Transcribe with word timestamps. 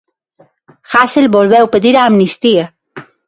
Hasél 0.91 1.27
volveu 1.35 1.65
pedir 1.73 1.95
a 1.99 2.01
amnistía. 2.07 2.65